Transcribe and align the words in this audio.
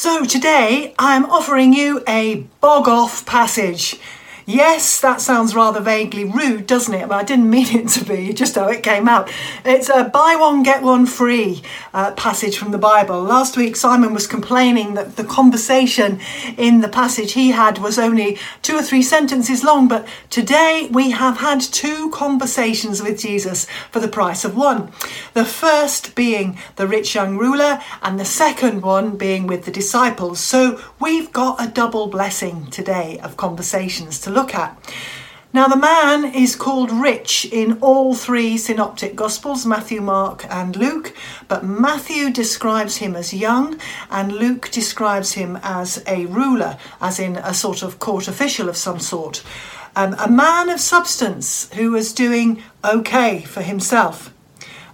So 0.00 0.24
today 0.24 0.94
I'm 0.96 1.24
offering 1.24 1.72
you 1.72 2.04
a 2.06 2.44
bog 2.60 2.86
off 2.86 3.26
passage. 3.26 3.98
Yes, 4.48 4.98
that 5.02 5.20
sounds 5.20 5.54
rather 5.54 5.78
vaguely 5.78 6.24
rude, 6.24 6.66
doesn't 6.66 6.94
it? 6.94 7.06
But 7.06 7.16
I 7.16 7.22
didn't 7.22 7.50
mean 7.50 7.66
it 7.76 7.88
to 7.88 8.04
be, 8.06 8.32
just 8.32 8.54
how 8.54 8.68
it 8.68 8.82
came 8.82 9.06
out. 9.06 9.30
It's 9.62 9.90
a 9.90 10.04
buy 10.04 10.36
one, 10.40 10.62
get 10.62 10.82
one 10.82 11.04
free 11.04 11.60
uh, 11.92 12.12
passage 12.12 12.56
from 12.56 12.70
the 12.70 12.78
Bible. 12.78 13.22
Last 13.22 13.58
week, 13.58 13.76
Simon 13.76 14.14
was 14.14 14.26
complaining 14.26 14.94
that 14.94 15.16
the 15.16 15.24
conversation 15.24 16.18
in 16.56 16.80
the 16.80 16.88
passage 16.88 17.34
he 17.34 17.50
had 17.50 17.76
was 17.76 17.98
only 17.98 18.38
two 18.62 18.74
or 18.74 18.82
three 18.82 19.02
sentences 19.02 19.62
long, 19.62 19.86
but 19.86 20.08
today 20.30 20.88
we 20.90 21.10
have 21.10 21.36
had 21.36 21.60
two 21.60 22.08
conversations 22.08 23.02
with 23.02 23.20
Jesus 23.20 23.66
for 23.90 24.00
the 24.00 24.08
price 24.08 24.46
of 24.46 24.56
one. 24.56 24.90
The 25.34 25.44
first 25.44 26.14
being 26.14 26.56
the 26.76 26.86
rich 26.86 27.14
young 27.14 27.36
ruler, 27.36 27.82
and 28.00 28.18
the 28.18 28.24
second 28.24 28.80
one 28.80 29.18
being 29.18 29.46
with 29.46 29.66
the 29.66 29.70
disciples. 29.70 30.40
So 30.40 30.82
we've 30.98 31.30
got 31.34 31.62
a 31.62 31.70
double 31.70 32.06
blessing 32.06 32.68
today 32.70 33.18
of 33.22 33.36
conversations 33.36 34.18
to 34.20 34.30
look 34.30 34.37
at. 34.46 34.76
Now, 35.50 35.66
the 35.66 35.76
man 35.76 36.34
is 36.34 36.54
called 36.54 36.92
rich 36.92 37.46
in 37.50 37.78
all 37.80 38.14
three 38.14 38.58
synoptic 38.58 39.16
gospels 39.16 39.64
Matthew, 39.64 40.02
Mark, 40.02 40.44
and 40.50 40.76
Luke, 40.76 41.14
but 41.48 41.64
Matthew 41.64 42.30
describes 42.30 42.98
him 42.98 43.16
as 43.16 43.32
young 43.32 43.80
and 44.10 44.30
Luke 44.30 44.70
describes 44.70 45.32
him 45.32 45.58
as 45.62 46.02
a 46.06 46.26
ruler, 46.26 46.76
as 47.00 47.18
in 47.18 47.36
a 47.36 47.54
sort 47.54 47.82
of 47.82 47.98
court 47.98 48.28
official 48.28 48.68
of 48.68 48.76
some 48.76 49.00
sort. 49.00 49.42
Um, 49.96 50.14
a 50.18 50.28
man 50.30 50.68
of 50.68 50.80
substance 50.80 51.72
who 51.72 51.92
was 51.92 52.12
doing 52.12 52.62
okay 52.84 53.40
for 53.40 53.62
himself. 53.62 54.32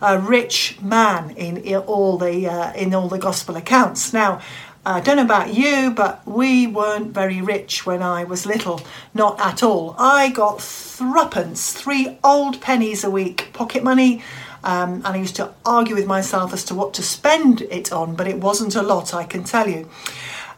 A 0.01 0.19
rich 0.19 0.79
man 0.81 1.31
in, 1.31 1.57
in 1.59 1.77
all 1.77 2.17
the 2.17 2.47
uh, 2.47 2.73
in 2.75 2.95
all 2.95 3.09
the 3.09 3.19
gospel 3.19 3.57
accounts. 3.57 4.13
Now, 4.13 4.41
I 4.87 5.01
don't 5.01 5.17
know 5.17 5.25
about 5.25 5.55
you, 5.55 5.93
but 5.93 6.27
we 6.27 6.67
weren't 6.67 7.15
very 7.15 7.41
rich 7.41 7.87
when 7.87 8.03
I 8.03 8.25
was 8.25 8.45
little. 8.45 8.83
Not 9.15 9.41
at 9.41 9.63
all. 9.63 9.95
I 9.99 10.29
got 10.29 10.61
threepence, 10.61 11.73
three 11.73 12.19
old 12.23 12.61
pennies 12.61 13.03
a 13.03 13.11
week, 13.11 13.49
pocket 13.55 13.83
money. 13.83 14.23
Um, 14.63 14.97
and 14.97 15.07
I 15.07 15.17
used 15.17 15.37
to 15.37 15.55
argue 15.65 15.95
with 15.95 16.07
myself 16.07 16.53
as 16.53 16.65
to 16.65 16.75
what 16.75 16.93
to 16.95 17.03
spend 17.03 17.63
it 17.63 17.93
on, 17.93 18.15
but 18.15 18.27
it 18.27 18.41
wasn't 18.41 18.77
a 18.77 18.83
lot, 18.83 19.15
I 19.15 19.25
can 19.25 19.43
tell 19.43 19.69
you. 19.69 19.89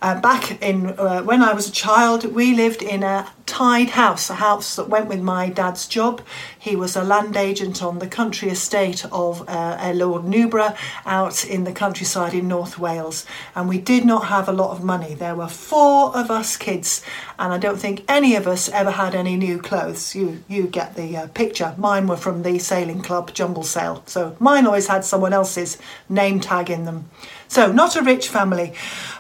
Uh, 0.03 0.21
back 0.21 0.61
in 0.61 0.87
uh, 0.99 1.23
when 1.23 1.41
I 1.41 1.53
was 1.53 1.69
a 1.69 1.73
child, 1.73 2.25
we 2.25 2.55
lived 2.55 2.83
in 2.83 3.05
a 3.05 3.33
tied 3.57 3.89
house, 3.89 4.29
a 4.29 4.35
house 4.35 4.77
that 4.77 4.87
went 4.87 5.09
with 5.09 5.23
my 5.23 5.49
dad's 5.49 5.87
job. 5.87 6.21
He 6.59 6.77
was 6.77 6.95
a 6.95 7.03
land 7.03 7.39
agent 7.39 7.83
on 7.83 8.01
the 8.01 8.07
country 8.07 8.51
estate 8.51 9.07
of 9.11 9.49
uh, 9.49 9.93
Lord 9.95 10.25
Newborough 10.25 10.77
out 11.07 11.43
in 11.43 11.65
the 11.65 11.73
countryside 11.73 12.35
in 12.35 12.49
North 12.49 12.79
Wales, 12.79 13.25
and 13.55 13.67
we 13.67 13.79
did 13.79 14.05
not 14.05 14.27
have 14.27 14.47
a 14.47 14.53
lot 14.53 14.73
of 14.73 14.85
money. 14.85 15.15
There 15.15 15.35
were 15.35 15.49
four 15.49 16.15
of 16.15 16.31
us 16.31 16.59
kids, 16.59 17.01
and 17.39 17.51
I 17.51 17.57
don't 17.57 17.81
think 17.81 18.05
any 18.09 18.37
of 18.37 18.47
us 18.47 18.69
ever 18.69 18.91
had 18.91 19.15
any 19.15 19.37
new 19.37 19.59
clothes. 19.59 20.15
You 20.15 20.45
you 20.49 20.67
get 20.67 20.95
the 20.95 21.17
uh, 21.17 21.29
picture. 21.29 21.75
Mine 21.79 22.07
were 22.09 22.19
from 22.19 22.43
the 22.43 22.59
sailing 22.59 23.01
club 23.01 23.33
jumble 23.33 23.65
sale, 23.65 24.03
so 24.05 24.37
mine 24.39 24.67
always 24.67 24.89
had 24.89 25.03
someone 25.03 25.33
else's 25.33 25.79
name 26.11 26.41
tag 26.41 26.69
in 26.69 26.85
them. 26.85 27.09
So, 27.49 27.73
not 27.73 27.97
a 27.97 28.03
rich 28.03 28.29
family. 28.29 28.75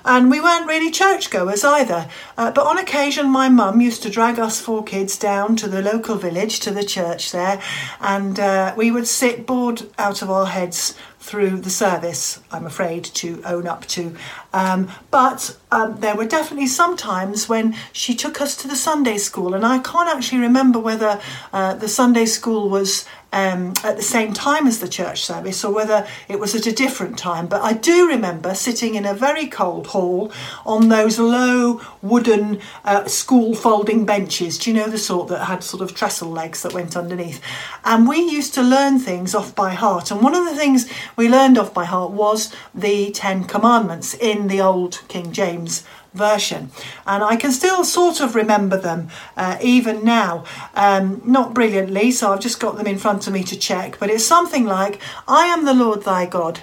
And 0.04 0.30
we 0.30 0.40
weren't 0.40 0.68
really 0.68 0.90
churchgoers 0.90 1.64
either. 1.64 2.08
Uh, 2.36 2.50
but 2.52 2.66
on 2.66 2.78
occasion, 2.78 3.28
my 3.28 3.48
mum 3.48 3.80
used 3.80 4.02
to 4.04 4.10
drag 4.10 4.38
us 4.38 4.60
four 4.60 4.84
kids 4.84 5.18
down 5.18 5.56
to 5.56 5.68
the 5.68 5.82
local 5.82 6.16
village, 6.16 6.60
to 6.60 6.70
the 6.70 6.84
church 6.84 7.32
there, 7.32 7.60
and 8.00 8.38
uh, 8.38 8.74
we 8.76 8.90
would 8.90 9.06
sit 9.06 9.46
bored 9.46 9.82
out 9.98 10.22
of 10.22 10.30
our 10.30 10.46
heads 10.46 10.94
through 11.26 11.58
the 11.58 11.70
service, 11.70 12.40
I'm 12.52 12.66
afraid 12.66 13.02
to 13.04 13.42
own 13.44 13.66
up 13.66 13.84
to. 13.86 14.14
Um, 14.52 14.88
but 15.10 15.56
um, 15.72 15.98
there 15.98 16.14
were 16.14 16.24
definitely 16.24 16.68
some 16.68 16.96
times 16.96 17.48
when 17.48 17.74
she 17.92 18.14
took 18.14 18.40
us 18.40 18.56
to 18.58 18.68
the 18.68 18.76
Sunday 18.76 19.18
school, 19.18 19.52
and 19.52 19.66
I 19.66 19.80
can't 19.80 20.08
actually 20.08 20.38
remember 20.38 20.78
whether 20.78 21.20
uh, 21.52 21.74
the 21.74 21.88
Sunday 21.88 22.26
school 22.26 22.70
was 22.70 23.04
um, 23.32 23.74
at 23.84 23.96
the 23.96 24.02
same 24.02 24.32
time 24.32 24.66
as 24.66 24.80
the 24.80 24.88
church 24.88 25.22
service 25.24 25.62
or 25.62 25.74
whether 25.74 26.06
it 26.28 26.40
was 26.40 26.54
at 26.54 26.66
a 26.66 26.72
different 26.72 27.18
time. 27.18 27.46
But 27.46 27.60
I 27.62 27.74
do 27.74 28.08
remember 28.08 28.54
sitting 28.54 28.94
in 28.94 29.04
a 29.04 29.12
very 29.12 29.46
cold 29.46 29.88
hall 29.88 30.32
on 30.64 30.88
those 30.88 31.18
low 31.18 31.82
wooden 32.00 32.60
uh, 32.84 33.06
school 33.06 33.54
folding 33.54 34.06
benches. 34.06 34.58
Do 34.58 34.70
you 34.70 34.76
know 34.76 34.88
the 34.88 34.96
sort 34.96 35.28
that 35.28 35.44
had 35.44 35.62
sort 35.62 35.82
of 35.82 35.94
trestle 35.94 36.30
legs 36.30 36.62
that 36.62 36.72
went 36.72 36.96
underneath? 36.96 37.42
And 37.84 38.08
we 38.08 38.18
used 38.18 38.54
to 38.54 38.62
learn 38.62 38.98
things 38.98 39.34
off 39.34 39.54
by 39.54 39.74
heart. 39.74 40.10
And 40.10 40.22
one 40.22 40.34
of 40.34 40.46
the 40.46 40.56
things 40.56 40.88
we 41.16 41.28
learned 41.28 41.58
off 41.58 41.74
by 41.74 41.84
heart 41.84 42.12
was 42.12 42.54
the 42.74 43.10
Ten 43.10 43.44
Commandments 43.44 44.14
in 44.14 44.48
the 44.48 44.60
old 44.60 45.02
King 45.08 45.32
James 45.32 45.84
version. 46.12 46.70
And 47.06 47.22
I 47.22 47.36
can 47.36 47.52
still 47.52 47.84
sort 47.84 48.20
of 48.20 48.34
remember 48.34 48.76
them 48.76 49.08
uh, 49.36 49.58
even 49.60 50.04
now. 50.04 50.44
Um, 50.74 51.22
not 51.24 51.54
brilliantly, 51.54 52.10
so 52.10 52.32
I've 52.32 52.40
just 52.40 52.60
got 52.60 52.76
them 52.76 52.86
in 52.86 52.98
front 52.98 53.26
of 53.26 53.32
me 53.32 53.42
to 53.44 53.58
check, 53.58 53.98
but 53.98 54.10
it's 54.10 54.24
something 54.24 54.64
like 54.64 55.00
I 55.26 55.46
am 55.46 55.64
the 55.64 55.74
Lord 55.74 56.04
thy 56.04 56.26
God 56.26 56.60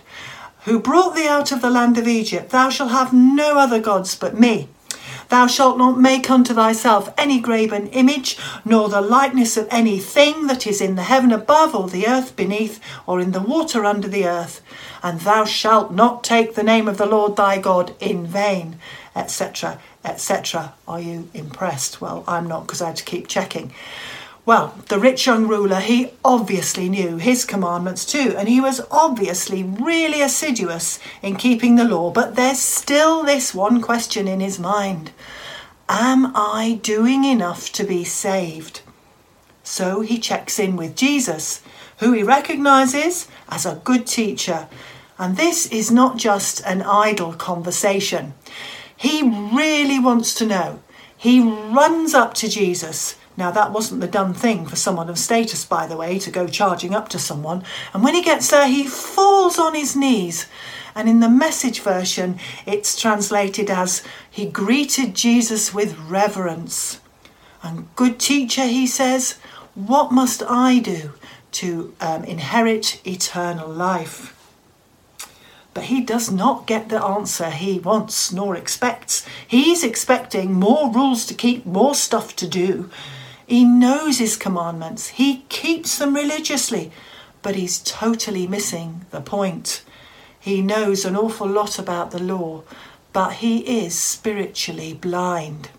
who 0.65 0.79
brought 0.79 1.15
thee 1.15 1.27
out 1.27 1.51
of 1.51 1.61
the 1.61 1.69
land 1.69 1.97
of 1.97 2.07
Egypt. 2.07 2.49
Thou 2.51 2.69
shalt 2.69 2.91
have 2.91 3.13
no 3.13 3.57
other 3.57 3.81
gods 3.81 4.15
but 4.15 4.39
me. 4.39 4.69
Thou 5.33 5.47
shalt 5.47 5.79
not 5.79 5.99
make 5.99 6.29
unto 6.29 6.53
thyself 6.53 7.11
any 7.17 7.39
graven 7.39 7.87
image, 7.87 8.37
nor 8.63 8.87
the 8.87 9.01
likeness 9.01 9.57
of 9.57 9.67
any 9.71 9.97
thing 9.97 10.45
that 10.45 10.67
is 10.67 10.79
in 10.79 10.95
the 10.95 11.01
heaven 11.01 11.31
above, 11.31 11.73
or 11.73 11.89
the 11.89 12.07
earth 12.07 12.35
beneath, 12.35 12.79
or 13.07 13.19
in 13.19 13.31
the 13.31 13.41
water 13.41 13.83
under 13.83 14.07
the 14.07 14.27
earth. 14.27 14.61
And 15.01 15.21
thou 15.21 15.43
shalt 15.43 15.91
not 15.91 16.23
take 16.23 16.53
the 16.53 16.61
name 16.61 16.87
of 16.87 16.97
the 16.97 17.07
Lord 17.07 17.35
thy 17.35 17.57
God 17.57 17.95
in 17.99 18.27
vain, 18.27 18.77
etc., 19.15 19.79
etc. 20.05 20.75
Are 20.87 21.01
you 21.01 21.27
impressed? 21.33 21.99
Well, 21.99 22.23
I'm 22.27 22.47
not 22.47 22.67
because 22.67 22.83
I 22.83 22.89
had 22.89 22.97
to 22.97 23.03
keep 23.03 23.27
checking. 23.27 23.73
Well, 24.45 24.77
the 24.89 24.99
rich 24.99 25.25
young 25.25 25.47
ruler, 25.47 25.79
he 25.79 26.11
obviously 26.25 26.89
knew 26.89 27.15
his 27.15 27.45
commandments 27.45 28.05
too, 28.05 28.35
and 28.37 28.49
he 28.49 28.59
was 28.59 28.81
obviously 28.91 29.63
really 29.63 30.21
assiduous 30.21 30.99
in 31.21 31.37
keeping 31.37 31.77
the 31.77 31.85
law, 31.85 32.11
but 32.11 32.35
there's 32.35 32.59
still 32.59 33.23
this 33.23 33.53
one 33.53 33.81
question 33.81 34.27
in 34.27 34.41
his 34.41 34.59
mind 34.59 35.11
Am 35.87 36.33
I 36.35 36.79
doing 36.83 37.23
enough 37.23 37.71
to 37.73 37.85
be 37.85 38.03
saved? 38.03 38.81
So 39.63 40.01
he 40.01 40.19
checks 40.19 40.59
in 40.59 40.75
with 40.75 40.97
Jesus, 40.97 41.61
who 41.99 42.11
he 42.11 42.21
recognizes 42.21 43.29
as 43.47 43.65
a 43.65 43.79
good 43.85 44.05
teacher. 44.05 44.67
And 45.17 45.37
this 45.37 45.67
is 45.67 45.89
not 45.89 46.17
just 46.17 46.61
an 46.65 46.81
idle 46.81 47.31
conversation. 47.33 48.33
He 48.95 49.21
really 49.21 49.99
wants 49.99 50.33
to 50.35 50.45
know. 50.45 50.81
He 51.15 51.39
runs 51.39 52.13
up 52.13 52.33
to 52.35 52.49
Jesus 52.49 53.15
now, 53.35 53.49
that 53.49 53.71
wasn't 53.71 54.01
the 54.01 54.07
done 54.07 54.33
thing 54.33 54.67
for 54.67 54.75
someone 54.75 55.09
of 55.09 55.17
status, 55.17 55.65
by 55.65 55.87
the 55.87 55.97
way, 55.97 56.19
to 56.19 56.29
go 56.29 56.47
charging 56.47 56.93
up 56.93 57.09
to 57.09 57.19
someone. 57.19 57.63
And 57.91 58.03
when 58.03 58.13
he 58.13 58.21
gets 58.21 58.51
there, 58.51 58.67
he 58.67 58.85
falls 58.85 59.57
on 59.57 59.73
his 59.73 59.95
knees. 59.95 60.45
And 60.93 61.09
in 61.09 61.19
the 61.19 61.29
message 61.29 61.81
version, 61.81 62.37
it's 62.67 62.99
translated 62.99 63.71
as 63.71 64.03
he 64.29 64.45
greeted 64.45 65.15
Jesus 65.15 65.73
with 65.73 65.97
reverence. 65.97 67.01
And 67.63 67.87
good 67.95 68.19
teacher, 68.19 68.65
he 68.65 68.85
says, 68.85 69.39
what 69.73 70.11
must 70.11 70.43
I 70.43 70.77
do 70.77 71.13
to 71.53 71.95
um, 71.99 72.23
inherit 72.25 73.01
eternal 73.07 73.67
life? 73.67 74.29
But 75.73 75.85
he 75.85 76.01
does 76.01 76.31
not 76.31 76.67
get 76.67 76.89
the 76.89 77.03
answer 77.03 77.49
he 77.49 77.79
wants 77.79 78.31
nor 78.31 78.55
expects. 78.55 79.25
He's 79.47 79.83
expecting 79.83 80.53
more 80.53 80.91
rules 80.91 81.25
to 81.25 81.33
keep, 81.33 81.65
more 81.65 81.95
stuff 81.95 82.35
to 82.35 82.47
do. 82.47 82.91
He 83.45 83.65
knows 83.65 84.19
his 84.19 84.37
commandments, 84.37 85.09
he 85.09 85.43
keeps 85.49 85.97
them 85.97 86.15
religiously, 86.15 86.91
but 87.41 87.55
he's 87.55 87.79
totally 87.79 88.47
missing 88.47 89.05
the 89.11 89.21
point. 89.21 89.83
He 90.39 90.61
knows 90.61 91.05
an 91.05 91.15
awful 91.15 91.47
lot 91.47 91.77
about 91.77 92.11
the 92.11 92.21
law, 92.21 92.63
but 93.11 93.33
he 93.35 93.59
is 93.83 93.97
spiritually 93.97 94.93
blind. 94.93 95.69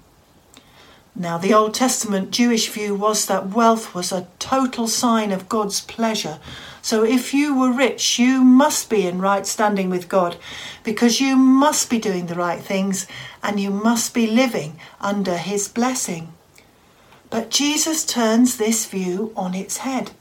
Now, 1.16 1.38
the 1.38 1.54
Old 1.54 1.74
Testament 1.74 2.32
Jewish 2.32 2.68
view 2.68 2.94
was 2.94 3.26
that 3.26 3.50
wealth 3.50 3.94
was 3.94 4.10
a 4.10 4.26
total 4.40 4.88
sign 4.88 5.30
of 5.30 5.48
God's 5.48 5.80
pleasure. 5.80 6.40
So, 6.82 7.04
if 7.04 7.32
you 7.32 7.56
were 7.56 7.72
rich, 7.72 8.18
you 8.18 8.42
must 8.42 8.90
be 8.90 9.06
in 9.06 9.20
right 9.20 9.46
standing 9.46 9.90
with 9.90 10.08
God 10.08 10.36
because 10.82 11.20
you 11.20 11.36
must 11.36 11.88
be 11.88 11.98
doing 11.98 12.26
the 12.26 12.34
right 12.34 12.60
things 12.60 13.06
and 13.44 13.60
you 13.60 13.70
must 13.70 14.12
be 14.12 14.26
living 14.26 14.80
under 15.00 15.36
His 15.36 15.68
blessing. 15.68 16.33
But 17.34 17.50
Jesus 17.50 18.04
turns 18.04 18.58
this 18.58 18.86
view 18.86 19.32
on 19.34 19.56
its 19.56 19.78
head. 19.78 20.12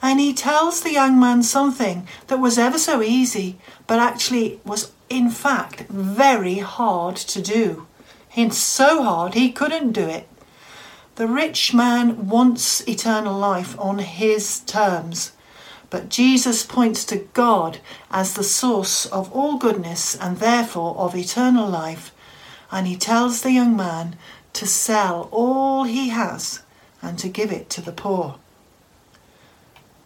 And 0.00 0.20
he 0.20 0.32
tells 0.32 0.82
the 0.82 0.92
young 0.92 1.18
man 1.18 1.42
something 1.42 2.06
that 2.28 2.38
was 2.38 2.58
ever 2.58 2.78
so 2.78 3.02
easy, 3.02 3.58
but 3.88 3.98
actually 3.98 4.60
was 4.64 4.92
in 5.10 5.30
fact 5.30 5.80
very 5.88 6.58
hard 6.58 7.16
to 7.16 7.42
do. 7.42 7.88
It's 8.36 8.56
so 8.56 9.02
hard 9.02 9.34
he 9.34 9.50
couldn't 9.50 9.94
do 9.94 10.06
it. 10.06 10.28
The 11.16 11.26
rich 11.26 11.74
man 11.74 12.28
wants 12.28 12.86
eternal 12.86 13.36
life 13.36 13.76
on 13.76 13.98
his 13.98 14.60
terms, 14.60 15.32
But 15.90 16.08
Jesus 16.08 16.64
points 16.64 17.04
to 17.06 17.26
God 17.34 17.78
as 18.12 18.34
the 18.34 18.44
source 18.44 19.06
of 19.06 19.32
all 19.32 19.58
goodness 19.58 20.16
and 20.16 20.38
therefore 20.38 20.96
of 20.98 21.16
eternal 21.16 21.68
life, 21.68 22.12
and 22.70 22.86
he 22.86 22.96
tells 22.96 23.42
the 23.42 23.50
young 23.50 23.76
man 23.76 24.16
to 24.54 24.66
sell 24.66 25.28
all 25.30 25.84
he 25.84 26.08
has 26.08 26.62
and 27.02 27.18
to 27.18 27.28
give 27.28 27.52
it 27.52 27.68
to 27.70 27.80
the 27.80 27.92
poor. 27.92 28.36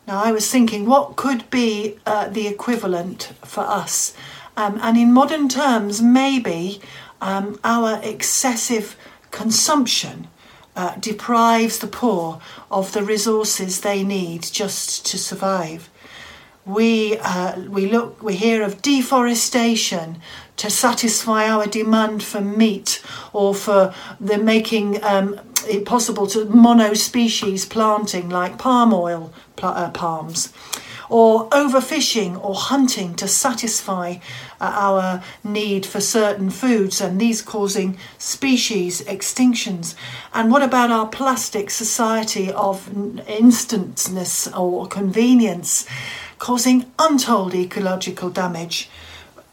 Now, 0.06 0.22
I 0.24 0.32
was 0.32 0.50
thinking, 0.50 0.86
what 0.86 1.16
could 1.16 1.48
be 1.50 1.98
uh, 2.06 2.28
the 2.28 2.48
equivalent 2.48 3.32
for 3.44 3.60
us? 3.60 4.14
Um, 4.56 4.80
and 4.82 4.96
in 4.96 5.12
modern 5.12 5.48
terms, 5.48 6.02
maybe 6.02 6.80
um, 7.20 7.60
our 7.62 8.00
excessive 8.02 8.96
consumption 9.30 10.28
uh, 10.74 10.94
deprives 10.96 11.78
the 11.78 11.86
poor 11.86 12.40
of 12.70 12.92
the 12.92 13.02
resources 13.02 13.80
they 13.80 14.02
need 14.02 14.42
just 14.42 15.04
to 15.06 15.18
survive. 15.18 15.90
We, 16.68 17.16
uh, 17.18 17.60
we 17.62 17.90
look, 17.90 18.22
we 18.22 18.36
hear 18.36 18.62
of 18.62 18.82
deforestation 18.82 20.20
to 20.58 20.70
satisfy 20.70 21.48
our 21.48 21.66
demand 21.66 22.22
for 22.22 22.42
meat 22.42 23.02
or 23.32 23.54
for 23.54 23.94
the 24.20 24.36
making 24.36 25.02
um, 25.02 25.40
it 25.66 25.86
possible 25.86 26.26
to 26.26 26.44
mono-species 26.44 27.64
planting 27.64 28.28
like 28.28 28.58
palm 28.58 28.92
oil 28.92 29.32
pl- 29.56 29.70
uh, 29.70 29.90
palms 29.90 30.52
or 31.08 31.48
overfishing 31.50 32.42
or 32.44 32.54
hunting 32.54 33.14
to 33.14 33.26
satisfy 33.26 34.16
uh, 34.60 34.72
our 34.74 35.22
need 35.42 35.86
for 35.86 36.00
certain 36.00 36.50
foods 36.50 37.00
and 37.00 37.20
these 37.20 37.40
causing 37.40 37.96
species 38.18 39.00
extinctions. 39.04 39.94
And 40.34 40.50
what 40.50 40.62
about 40.62 40.90
our 40.90 41.06
plastic 41.06 41.70
society 41.70 42.52
of 42.52 42.88
instantness 43.26 44.48
or 44.48 44.86
convenience 44.86 45.86
causing 46.38 46.90
untold 46.98 47.54
ecological 47.54 48.30
damage 48.30 48.88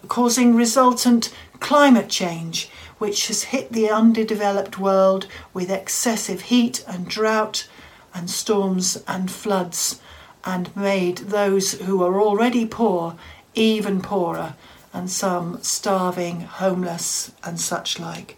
causing 0.07 0.55
resultant 0.55 1.33
climate 1.59 2.09
change 2.09 2.69
which 2.97 3.27
has 3.27 3.43
hit 3.43 3.71
the 3.71 3.89
underdeveloped 3.89 4.79
world 4.79 5.27
with 5.53 5.69
excessive 5.69 6.41
heat 6.43 6.83
and 6.87 7.07
drought 7.07 7.67
and 8.13 8.29
storms 8.29 9.03
and 9.07 9.29
floods 9.29 9.99
and 10.45 10.73
made 10.75 11.17
those 11.17 11.73
who 11.81 12.03
are 12.03 12.21
already 12.21 12.65
poor 12.65 13.15
even 13.55 14.01
poorer 14.01 14.55
and 14.93 15.11
some 15.11 15.61
starving, 15.61 16.41
homeless, 16.41 17.31
and 17.43 17.59
such 17.59 17.99
like. 17.99 18.37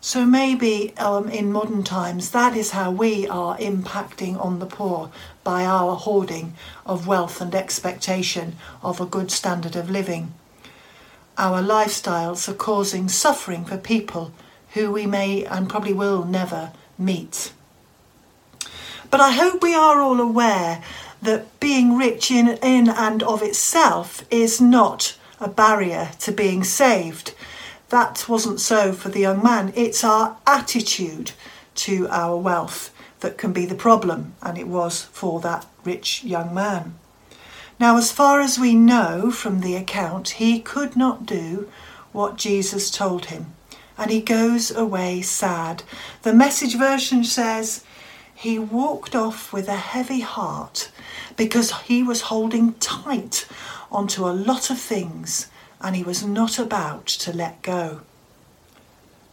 So 0.00 0.24
maybe 0.24 0.96
um, 0.96 1.28
in 1.28 1.52
modern 1.52 1.82
times 1.82 2.30
that 2.30 2.56
is 2.56 2.70
how 2.70 2.90
we 2.90 3.28
are 3.28 3.56
impacting 3.58 4.42
on 4.42 4.58
the 4.58 4.66
poor 4.66 5.10
by 5.44 5.64
our 5.64 5.96
hoarding 5.96 6.54
of 6.86 7.06
wealth 7.06 7.40
and 7.40 7.54
expectation 7.54 8.56
of 8.82 9.00
a 9.00 9.06
good 9.06 9.30
standard 9.30 9.76
of 9.76 9.90
living 9.90 10.32
our 11.40 11.62
lifestyles 11.62 12.48
are 12.48 12.54
causing 12.54 13.08
suffering 13.08 13.64
for 13.64 13.78
people 13.78 14.30
who 14.74 14.92
we 14.92 15.06
may 15.06 15.44
and 15.46 15.70
probably 15.70 15.94
will 15.94 16.24
never 16.24 16.70
meet. 16.98 17.52
But 19.10 19.22
I 19.22 19.32
hope 19.32 19.62
we 19.62 19.74
are 19.74 20.00
all 20.00 20.20
aware 20.20 20.84
that 21.22 21.58
being 21.58 21.96
rich 21.96 22.30
in, 22.30 22.58
in 22.62 22.90
and 22.90 23.22
of 23.22 23.42
itself 23.42 24.22
is 24.30 24.60
not 24.60 25.16
a 25.40 25.48
barrier 25.48 26.10
to 26.20 26.30
being 26.30 26.62
saved. 26.62 27.34
That 27.90 28.28
wasn't 28.28 28.60
so 28.60 28.92
for 28.92 29.08
the 29.08 29.18
young 29.18 29.42
man. 29.42 29.72
It's 29.74 30.04
our 30.04 30.36
attitude 30.46 31.32
to 31.74 32.06
our 32.08 32.36
wealth 32.36 32.94
that 33.18 33.36
can 33.36 33.52
be 33.52 33.66
the 33.66 33.74
problem, 33.74 34.34
and 34.40 34.56
it 34.56 34.68
was 34.68 35.02
for 35.02 35.40
that 35.40 35.66
rich 35.84 36.22
young 36.22 36.54
man. 36.54 36.94
Now, 37.80 37.96
as 37.96 38.12
far 38.12 38.40
as 38.40 38.60
we 38.60 38.76
know 38.76 39.32
from 39.32 39.60
the 39.60 39.74
account, 39.74 40.30
he 40.30 40.60
could 40.60 40.96
not 40.96 41.26
do 41.26 41.68
what 42.12 42.36
Jesus 42.36 42.92
told 42.92 43.26
him, 43.26 43.54
and 43.98 44.12
he 44.12 44.20
goes 44.20 44.70
away 44.70 45.20
sad. 45.20 45.82
The 46.22 46.32
message 46.32 46.76
version 46.76 47.24
says, 47.24 47.84
He 48.32 48.56
walked 48.56 49.16
off 49.16 49.52
with 49.52 49.66
a 49.66 49.74
heavy 49.74 50.20
heart 50.20 50.92
because 51.36 51.72
he 51.80 52.04
was 52.04 52.22
holding 52.22 52.74
tight 52.74 53.46
onto 53.90 54.28
a 54.28 54.30
lot 54.30 54.70
of 54.70 54.78
things 54.78 55.49
and 55.80 55.96
he 55.96 56.02
was 56.02 56.24
not 56.24 56.58
about 56.58 57.06
to 57.06 57.32
let 57.32 57.62
go. 57.62 58.02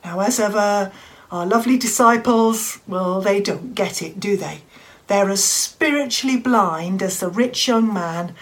Now, 0.04 0.20
as 0.22 0.40
ever, 0.40 0.92
our 1.32 1.46
lovely 1.46 1.78
disciples, 1.78 2.80
well, 2.88 3.22
they 3.22 3.42
don't 3.42 3.76
get 3.76 4.02
it, 4.02 4.20
do 4.20 4.38
they? 4.38 4.62
They're 5.08 5.30
as 5.30 5.44
spiritually 5.44 6.38
blind 6.38 7.02
as 7.02 7.20
the 7.20 7.30
rich 7.30 7.68
young 7.68 7.94
man 7.94 8.34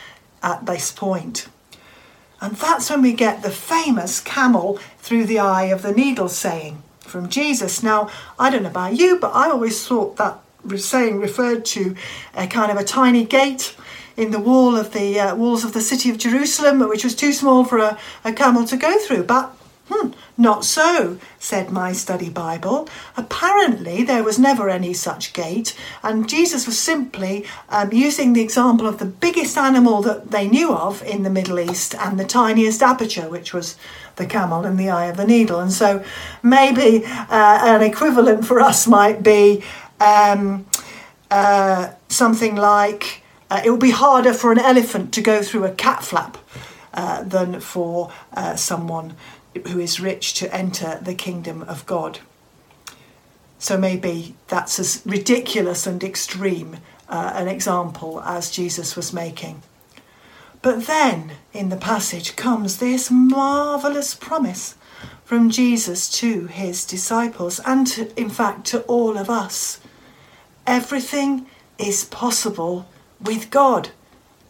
at 0.43 0.65
this 0.65 0.91
point. 0.91 1.47
And 2.41 2.55
that's 2.55 2.89
when 2.89 3.01
we 3.01 3.13
get 3.13 3.41
the 3.41 3.51
famous 3.51 4.19
camel 4.19 4.79
through 4.99 5.25
the 5.25 5.39
eye 5.39 5.65
of 5.65 5.81
the 5.81 5.93
needle 5.93 6.29
saying 6.29 6.83
from 6.99 7.29
Jesus. 7.29 7.81
Now, 7.81 8.09
I 8.37 8.49
don't 8.49 8.63
know 8.63 8.69
about 8.69 8.97
you, 8.97 9.19
but 9.19 9.33
I 9.33 9.49
always 9.49 9.87
thought 9.87 10.17
that 10.17 10.39
saying 10.77 11.19
referred 11.19 11.63
to 11.65 11.95
a 12.35 12.47
kind 12.47 12.71
of 12.71 12.77
a 12.77 12.83
tiny 12.83 13.23
gate 13.23 13.75
in 14.17 14.31
the 14.31 14.39
wall 14.39 14.75
of 14.75 14.93
the 14.93 15.19
uh, 15.19 15.35
walls 15.35 15.63
of 15.63 15.73
the 15.73 15.81
city 15.81 16.09
of 16.09 16.17
Jerusalem, 16.17 16.79
which 16.79 17.03
was 17.03 17.15
too 17.15 17.33
small 17.33 17.63
for 17.63 17.79
a, 17.79 17.97
a 18.23 18.33
camel 18.33 18.65
to 18.65 18.77
go 18.77 18.97
through. 18.99 19.23
But 19.23 19.55
Hmm, 19.87 20.13
not 20.35 20.65
so, 20.65 21.19
said 21.37 21.69
my 21.69 21.91
study 21.91 22.27
Bible. 22.27 22.89
Apparently, 23.15 24.03
there 24.03 24.23
was 24.23 24.39
never 24.39 24.67
any 24.67 24.95
such 24.95 25.31
gate, 25.31 25.77
and 26.01 26.27
Jesus 26.27 26.65
was 26.65 26.79
simply 26.79 27.45
um, 27.69 27.93
using 27.93 28.33
the 28.33 28.41
example 28.41 28.87
of 28.87 28.97
the 28.97 29.05
biggest 29.05 29.59
animal 29.59 30.01
that 30.01 30.31
they 30.31 30.47
knew 30.47 30.73
of 30.73 31.03
in 31.03 31.21
the 31.21 31.29
Middle 31.29 31.59
East 31.59 31.93
and 31.93 32.19
the 32.19 32.25
tiniest 32.25 32.81
aperture, 32.81 33.29
which 33.29 33.53
was 33.53 33.77
the 34.15 34.25
camel 34.25 34.65
in 34.65 34.75
the 34.77 34.89
eye 34.89 35.05
of 35.05 35.17
the 35.17 35.27
needle. 35.27 35.59
And 35.59 35.71
so, 35.71 36.03
maybe 36.41 37.05
uh, 37.05 37.59
an 37.61 37.83
equivalent 37.83 38.43
for 38.43 38.59
us 38.59 38.87
might 38.87 39.21
be 39.21 39.63
um, 39.99 40.65
uh, 41.29 41.91
something 42.09 42.55
like 42.55 43.21
uh, 43.49 43.61
it 43.63 43.69
will 43.69 43.77
be 43.77 43.91
harder 43.91 44.33
for 44.33 44.51
an 44.51 44.59
elephant 44.59 45.13
to 45.13 45.21
go 45.21 45.41
through 45.41 45.65
a 45.65 45.71
cat 45.71 46.03
flap. 46.03 46.37
Uh, 46.95 47.21
than 47.23 47.59
for 47.59 48.09
uh, 48.31 48.55
someone 48.55 49.17
who 49.67 49.79
is 49.79 49.99
rich 49.99 50.33
to 50.33 50.55
enter 50.55 50.97
the 51.01 51.13
kingdom 51.13 51.61
of 51.63 51.85
God. 51.85 52.19
So 53.59 53.77
maybe 53.77 54.37
that's 54.47 54.79
as 54.79 55.01
ridiculous 55.05 55.85
and 55.85 56.01
extreme 56.01 56.77
uh, 57.09 57.33
an 57.35 57.49
example 57.49 58.21
as 58.21 58.49
Jesus 58.49 58.95
was 58.95 59.11
making. 59.11 59.61
But 60.61 60.87
then 60.87 61.33
in 61.51 61.67
the 61.67 61.75
passage 61.75 62.37
comes 62.37 62.77
this 62.77 63.11
marvellous 63.11 64.15
promise 64.15 64.75
from 65.25 65.49
Jesus 65.49 66.09
to 66.19 66.45
his 66.45 66.85
disciples 66.85 67.59
and 67.65 67.85
to, 67.87 68.17
in 68.17 68.29
fact 68.29 68.67
to 68.67 68.83
all 68.83 69.17
of 69.17 69.29
us. 69.29 69.81
Everything 70.65 71.45
is 71.77 72.05
possible 72.05 72.87
with 73.25 73.49
God. 73.49 73.89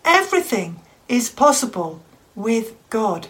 Everything 0.04 0.80
is 1.08 1.30
possible 1.30 2.02
with 2.36 2.76
God. 2.90 3.28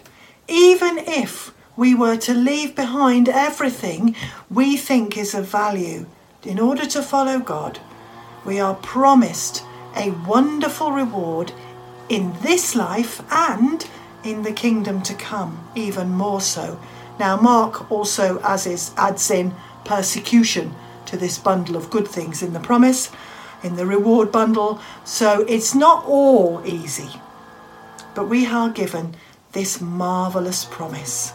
Even 0.48 0.98
if 0.98 1.54
we 1.76 1.94
were 1.94 2.16
to 2.16 2.34
leave 2.34 2.74
behind 2.74 3.28
everything 3.28 4.14
we 4.50 4.76
think 4.76 5.16
is 5.16 5.34
of 5.34 5.46
value 5.46 6.06
in 6.42 6.58
order 6.58 6.86
to 6.86 7.02
follow 7.02 7.38
God, 7.38 7.78
we 8.44 8.60
are 8.60 8.74
promised 8.74 9.62
a 9.96 10.10
wonderful 10.10 10.92
reward 10.92 11.52
in 12.08 12.32
this 12.42 12.74
life 12.74 13.20
and 13.32 13.86
in 14.22 14.42
the 14.42 14.52
kingdom 14.52 15.02
to 15.02 15.14
come, 15.14 15.68
even 15.74 16.10
more 16.10 16.40
so. 16.40 16.78
Now, 17.18 17.36
Mark 17.36 17.90
also 17.90 18.38
as 18.40 18.66
is, 18.66 18.92
adds 18.96 19.30
in 19.30 19.54
persecution 19.84 20.74
to 21.06 21.16
this 21.16 21.38
bundle 21.38 21.76
of 21.76 21.90
good 21.90 22.06
things 22.06 22.42
in 22.42 22.52
the 22.52 22.60
promise, 22.60 23.10
in 23.66 23.76
the 23.76 23.84
reward 23.84 24.32
bundle. 24.32 24.80
So 25.04 25.44
it's 25.48 25.74
not 25.74 26.04
all 26.06 26.62
easy, 26.64 27.10
but 28.14 28.28
we 28.28 28.46
are 28.46 28.70
given 28.70 29.16
this 29.52 29.80
marvellous 29.80 30.64
promise. 30.64 31.32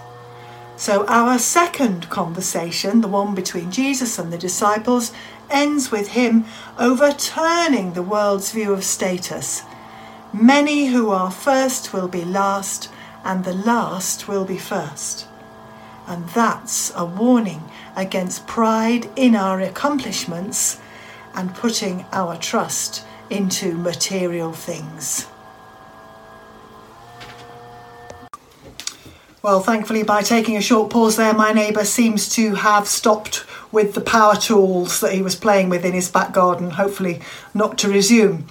So, 0.78 1.06
our 1.06 1.38
second 1.38 2.10
conversation, 2.10 3.02
the 3.02 3.08
one 3.08 3.36
between 3.36 3.72
Jesus 3.72 4.18
and 4.18 4.34
the 4.34 4.38
disciples, 4.38 5.12
ends 5.52 5.92
with 5.92 6.10
him 6.10 6.46
overturning 6.80 7.94
the 7.94 8.02
world's 8.02 8.52
view 8.52 8.74
of 8.74 8.84
status. 8.84 9.62
Many 10.34 10.88
who 10.88 11.12
are 11.12 11.30
first 11.30 11.94
will 11.94 12.08
be 12.08 12.26
last, 12.26 12.90
and 13.24 13.44
the 13.44 13.54
last 13.54 14.28
will 14.28 14.46
be 14.46 14.58
first. 14.58 15.28
And 16.08 16.28
that's 16.30 16.92
a 16.96 17.06
warning 17.06 17.64
against 17.96 18.48
pride 18.48 19.08
in 19.16 19.36
our 19.36 19.60
accomplishments 19.60 20.80
and 21.36 21.54
putting 21.56 22.06
our 22.12 22.38
trust 22.38 23.06
into 23.30 23.74
material 23.76 24.52
things. 24.52 25.28
Well, 29.44 29.60
thankfully, 29.60 30.04
by 30.04 30.22
taking 30.22 30.56
a 30.56 30.62
short 30.62 30.92
pause 30.92 31.16
there, 31.16 31.34
my 31.34 31.52
neighbour 31.52 31.84
seems 31.84 32.30
to 32.36 32.54
have 32.54 32.88
stopped 32.88 33.44
with 33.72 33.96
the 33.96 34.02
power 34.02 34.36
tools 34.36 35.00
that 35.00 35.14
he 35.14 35.24
was 35.24 35.36
playing 35.36 35.70
with 35.70 35.84
in 35.84 35.94
his 35.94 36.12
back 36.12 36.32
garden, 36.32 36.70
hopefully, 36.70 37.22
not 37.54 37.78
to 37.80 37.90
resume. 37.90 38.46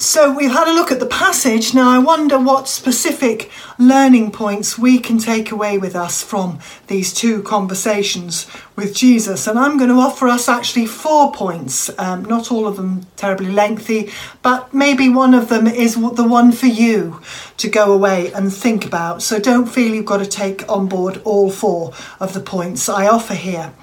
So 0.00 0.32
we've 0.32 0.52
had 0.52 0.68
a 0.68 0.74
look 0.74 0.92
at 0.92 1.00
the 1.00 1.06
passage. 1.06 1.74
Now 1.74 1.90
I 1.90 1.98
wonder 1.98 2.38
what 2.38 2.68
specific 2.68 3.50
learning 3.80 4.30
points 4.30 4.78
we 4.78 5.00
can 5.00 5.18
take 5.18 5.50
away 5.50 5.76
with 5.76 5.96
us 5.96 6.22
from 6.22 6.60
these 6.86 7.12
two 7.12 7.42
conversations 7.42 8.46
with 8.76 8.94
Jesus. 8.94 9.48
And 9.48 9.58
I'm 9.58 9.76
going 9.76 9.90
to 9.90 9.96
offer 9.96 10.28
us 10.28 10.48
actually 10.48 10.86
four 10.86 11.32
points, 11.32 11.90
um, 11.98 12.24
not 12.26 12.52
all 12.52 12.68
of 12.68 12.76
them 12.76 13.08
terribly 13.16 13.50
lengthy, 13.50 14.12
but 14.40 14.72
maybe 14.72 15.08
one 15.08 15.34
of 15.34 15.48
them 15.48 15.66
is 15.66 15.96
the 15.96 16.28
one 16.28 16.52
for 16.52 16.66
you 16.66 17.20
to 17.56 17.68
go 17.68 17.92
away 17.92 18.32
and 18.32 18.52
think 18.52 18.86
about. 18.86 19.20
So 19.20 19.40
don't 19.40 19.66
feel 19.66 19.92
you've 19.92 20.04
got 20.04 20.18
to 20.18 20.26
take 20.26 20.70
on 20.70 20.86
board 20.86 21.20
all 21.24 21.50
four 21.50 21.92
of 22.20 22.34
the 22.34 22.40
points 22.40 22.88
I 22.88 23.08
offer 23.08 23.34
here. 23.34 23.74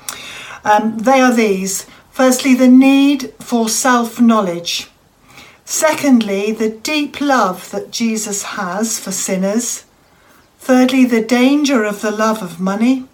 Um, 0.64 0.98
they 0.98 1.20
are 1.20 1.34
these. 1.34 1.86
Firstly, 2.10 2.56
the 2.56 2.70
need 2.70 3.34
for 3.42 3.68
self 3.68 4.22
knowledge. 4.22 4.90
Secondly, 5.66 6.52
the 6.52 6.70
deep 6.70 7.20
love 7.20 7.72
that 7.72 7.90
Jesus 7.90 8.44
has 8.44 9.00
for 9.00 9.12
sinners. 9.12 9.86
Thirdly, 10.60 11.06
the 11.06 11.24
danger 11.24 11.84
of 11.84 12.02
the 12.02 12.12
love 12.12 12.44
of 12.44 12.60
money. 12.60 13.06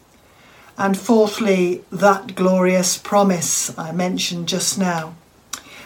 And 0.77 0.97
fourthly, 0.97 1.83
that 1.91 2.35
glorious 2.35 2.97
promise 2.97 3.77
I 3.77 3.93
mentioned 3.93 4.49
just 4.49 4.77
now. 4.77 5.15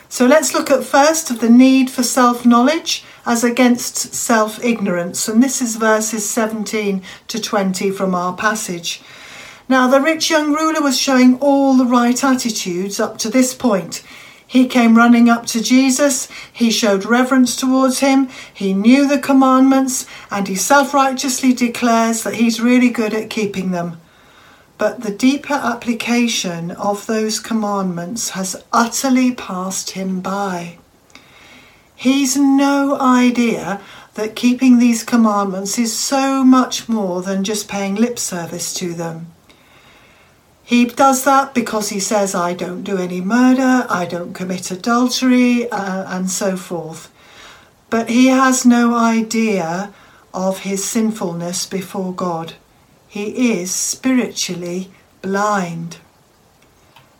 So 0.10 0.26
let's 0.26 0.54
look 0.54 0.72
at 0.72 0.84
first 0.84 1.30
of 1.30 1.40
the 1.40 1.50
need 1.50 1.90
for 1.90 2.04
self 2.04 2.46
knowledge 2.46 3.04
as 3.26 3.44
against 3.44 4.14
self 4.14 4.64
ignorance. 4.64 5.28
And 5.28 5.44
this 5.44 5.62
is 5.62 5.76
verses 5.76 6.28
17 6.28 7.04
to 7.28 7.40
20 7.40 7.92
from 7.92 8.16
our 8.16 8.36
passage. 8.36 9.02
Now, 9.68 9.88
the 9.88 10.00
rich 10.00 10.30
young 10.30 10.54
ruler 10.54 10.82
was 10.82 11.00
showing 11.00 11.40
all 11.40 11.76
the 11.76 11.86
right 11.86 12.24
attitudes 12.24 13.00
up 13.00 13.18
to 13.20 13.30
this 13.30 13.54
point. 13.54 14.04
He 14.48 14.68
came 14.68 14.98
running 14.98 15.30
up 15.30 15.46
to 15.48 15.62
Jesus. 15.62 16.28
He 16.54 16.70
showed 16.70 17.06
reverence 17.06 17.56
towards 17.56 18.00
him. 18.00 18.30
He 18.54 18.74
knew 18.74 19.08
the 19.08 19.20
commandments 19.20 20.06
and 20.30 20.48
he 20.48 20.56
self 20.56 20.94
righteously 20.94 21.54
declares 21.54 22.24
that 22.24 22.36
he's 22.36 22.62
really 22.62 22.90
good 22.90 23.14
at 23.14 23.30
keeping 23.30 23.72
them. 23.72 24.00
But 24.78 25.02
the 25.02 25.12
deeper 25.12 25.54
application 25.54 26.72
of 26.72 27.06
those 27.06 27.40
commandments 27.40 28.30
has 28.32 28.64
utterly 28.74 29.34
passed 29.34 29.92
him 29.92 30.20
by. 30.20 30.78
He's 31.96 32.36
no 32.36 33.00
idea 33.00 33.80
that 34.16 34.36
keeping 34.36 34.80
these 34.80 35.04
commandments 35.04 35.80
is 35.80 35.98
so 35.98 36.44
much 36.44 36.90
more 36.90 37.22
than 37.22 37.44
just 37.44 37.70
paying 37.70 37.96
lip 37.96 38.20
service 38.20 38.74
to 38.76 38.94
them. 38.94 39.28
He 40.66 40.86
does 40.86 41.24
that 41.26 41.54
because 41.54 41.90
he 41.90 42.00
says, 42.00 42.34
I 42.34 42.56
don't 42.56 42.84
do 42.84 42.98
any 42.98 43.22
murder, 43.22 43.86
I 43.88 44.08
don't 44.10 44.34
commit 44.34 44.72
adultery, 44.72 45.70
uh, 45.70 46.18
and 46.18 46.30
so 46.30 46.58
forth. 46.58 47.12
But 47.92 48.10
he 48.10 48.28
has 48.28 48.66
no 48.66 48.96
idea 48.96 49.94
of 50.34 50.60
his 50.60 50.84
sinfulness 50.84 51.68
before 51.68 52.14
God. 52.14 52.56
He 53.08 53.60
is 53.60 53.70
spiritually 53.72 54.90
blind. 55.22 55.98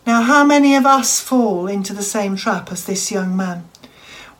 Now, 0.04 0.22
how 0.22 0.44
many 0.44 0.74
of 0.74 0.84
us 0.84 1.20
fall 1.20 1.68
into 1.68 1.92
the 1.92 2.02
same 2.02 2.34
trap 2.34 2.72
as 2.72 2.84
this 2.84 3.12
young 3.12 3.36
man? 3.36 3.68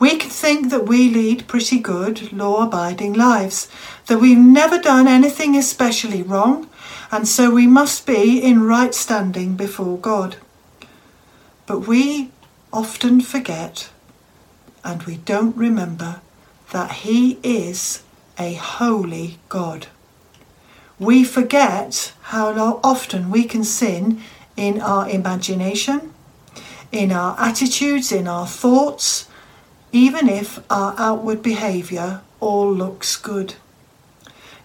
We 0.01 0.17
can 0.17 0.31
think 0.31 0.71
that 0.71 0.87
we 0.87 1.09
lead 1.09 1.47
pretty 1.47 1.79
good, 1.79 2.33
law 2.33 2.65
abiding 2.65 3.15
lives, 3.15 3.69
that 4.09 4.19
we've 4.19 4.37
never 4.37 4.79
done 4.79 5.09
anything 5.09 5.57
especially 5.57 6.23
wrong, 6.23 6.69
and 7.11 7.29
so 7.29 7.51
we 7.51 7.67
must 7.67 8.07
be 8.07 8.43
in 8.43 8.63
right 8.63 8.95
standing 8.95 9.57
before 9.57 9.99
God. 9.99 10.37
But 11.67 11.81
we 11.81 12.31
often 12.73 13.21
forget 13.21 13.91
and 14.85 15.03
we 15.03 15.17
don't 15.17 15.57
remember 15.57 16.21
that 16.73 16.93
He 16.93 17.39
is 17.43 18.03
a 18.39 18.55
holy 18.55 19.39
God. 19.49 19.89
We 20.99 21.25
forget 21.25 22.13
how 22.23 22.81
often 22.83 23.31
we 23.31 23.45
can 23.45 23.65
sin 23.65 24.23
in 24.57 24.81
our 24.81 25.09
imagination, 25.09 26.15
in 26.93 27.13
our 27.13 27.37
attitudes, 27.39 28.13
in 28.13 28.27
our 28.27 28.47
thoughts, 28.47 29.29
even 29.93 30.29
if 30.29 30.61
our 30.71 30.95
outward 30.99 31.43
behaviour 31.43 32.23
all 32.41 32.73
looks 32.73 33.17
good. 33.17 33.55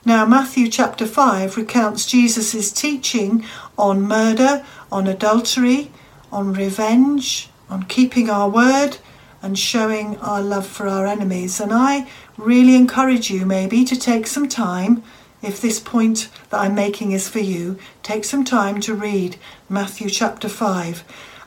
Now, 0.04 0.26
Matthew 0.26 0.68
chapter 0.68 1.06
5 1.06 1.58
recounts 1.58 2.08
Jesus' 2.08 2.72
teaching 2.72 3.46
on 3.78 4.02
murder, 4.02 4.66
on 4.92 5.06
adultery, 5.06 5.92
on 6.32 6.54
revenge, 6.54 7.50
on 7.70 7.84
keeping 7.84 8.28
our 8.28 8.50
word, 8.50 8.98
and 9.44 9.60
showing 9.60 10.18
our 10.18 10.42
love 10.42 10.66
for 10.66 10.88
our 10.88 11.06
enemies. 11.06 11.60
And 11.60 11.72
I 11.72 12.08
really 12.36 12.76
encourage 12.76 13.30
you, 13.30 13.46
maybe, 13.46 13.86
to 13.86 13.96
take 13.96 14.26
some 14.26 14.50
time, 14.50 15.04
if 15.44 15.62
this 15.62 15.80
point 15.80 16.30
that 16.50 16.62
I'm 16.62 16.74
making 16.74 17.12
is 17.12 17.30
for 17.30 17.40
you, 17.40 17.78
take 18.02 18.26
some 18.26 18.44
time 18.44 18.82
to 18.82 18.96
read 18.96 19.38
Matthew 19.70 20.10
chapter 20.10 20.50
5 20.50 21.04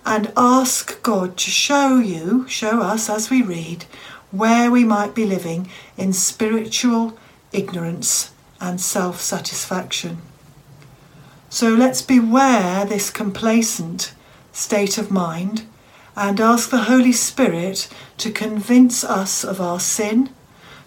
and 0.07 0.33
ask 0.37 1.03
God 1.03 1.37
to 1.39 1.51
show 1.51 1.99
you, 1.99 2.47
show 2.49 2.81
us 2.83 3.11
as 3.11 3.31
we 3.31 3.43
read, 3.43 3.87
where 4.31 4.71
we 4.71 4.85
might 4.85 5.13
be 5.13 5.27
living 5.27 5.69
in 5.97 6.13
spiritual 6.13 7.19
ignorance 7.53 8.31
and 8.61 8.81
self 8.81 9.21
satisfaction. 9.21 10.19
So 11.49 11.69
let's 11.71 12.03
beware 12.03 12.85
this 12.85 13.11
complacent 13.11 14.13
state 14.53 14.99
of 14.99 15.11
mind 15.11 15.67
and 16.17 16.41
ask 16.41 16.71
the 16.71 16.85
Holy 16.85 17.13
Spirit 17.13 17.89
to 18.19 18.31
convince 18.31 19.05
us 19.05 19.45
of 19.45 19.61
our 19.61 19.81
sin, 19.81 20.31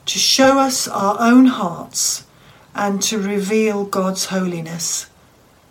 to 0.06 0.20
show 0.20 0.60
us 0.60 0.88
our 0.88 1.18
own 1.20 1.48
hearts, 1.48 2.26
and 2.74 3.02
to 3.04 3.20
reveal 3.20 3.86
God's 3.86 4.26
holiness. 4.26 5.08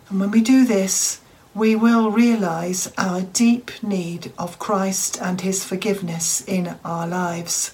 And 0.08 0.20
when 0.20 0.30
we 0.30 0.40
do 0.40 0.64
this, 0.64 1.20
we 1.54 1.74
will 1.74 2.10
realize 2.10 2.92
our 2.98 3.22
deep 3.22 3.70
need 3.82 4.32
of 4.38 4.58
Christ 4.58 5.18
and 5.22 5.40
his 5.40 5.64
forgiveness 5.64 6.42
in 6.46 6.76
our 6.84 7.06
lives. 7.06 7.72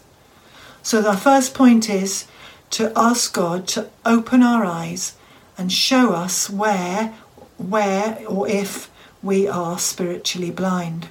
So 0.82 1.02
the 1.02 1.16
first 1.16 1.52
point 1.52 1.90
is 1.90 2.26
to 2.72 2.92
ask 2.96 3.32
God 3.32 3.66
to 3.68 3.88
open 4.04 4.42
our 4.42 4.64
eyes 4.64 5.14
and 5.56 5.72
show 5.72 6.12
us 6.12 6.50
where, 6.50 7.14
where 7.58 8.18
or 8.26 8.48
if 8.48 8.90
we 9.22 9.46
are 9.46 9.78
spiritually 9.78 10.50
blind. 10.50 11.08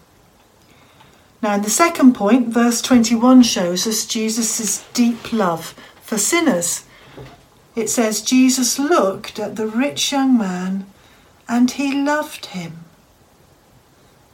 Now, 1.41 1.55
in 1.55 1.61
the 1.63 1.69
second 1.69 2.13
point, 2.13 2.49
verse 2.49 2.81
21 2.81 3.43
shows 3.43 3.87
us 3.87 4.05
Jesus' 4.05 4.83
deep 4.93 5.33
love 5.33 5.73
for 6.01 6.17
sinners. 6.17 6.83
It 7.75 7.89
says, 7.89 8.21
Jesus 8.21 8.77
looked 8.77 9.39
at 9.39 9.55
the 9.55 9.67
rich 9.67 10.11
young 10.11 10.37
man 10.37 10.85
and 11.47 11.71
he 11.71 11.93
loved 11.93 12.47
him. 12.47 12.85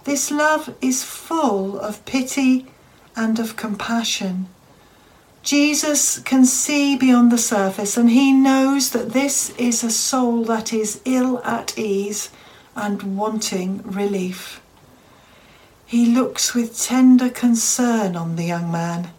This 0.04 0.32
love 0.32 0.76
is 0.82 1.04
full 1.04 1.80
of 1.80 2.04
pity 2.06 2.68
and 3.16 3.40
of 3.40 3.56
compassion. 3.56 4.48
Jesus 5.48 6.20
can 6.20 6.46
see 6.46 6.98
beyond 6.98 7.32
the 7.32 7.38
surface 7.38 7.96
and 7.96 8.10
he 8.10 8.34
knows 8.34 8.90
that 8.90 9.14
this 9.14 9.52
is 9.52 9.82
a 9.82 9.90
soul 9.90 10.44
that 10.44 10.74
is 10.74 11.00
ill 11.06 11.42
at 11.46 11.80
ease 11.80 12.30
and 12.76 13.16
wanting 13.16 13.82
relief. 13.84 14.60
He 15.86 16.08
looks 16.08 16.54
with 16.54 16.78
tender 16.78 17.30
concern 17.30 18.18
on 18.18 18.36
the 18.36 18.44
young 18.44 18.70
man 18.70 19.12